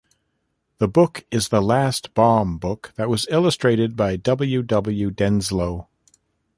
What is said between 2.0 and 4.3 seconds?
Baum book that was illustrated by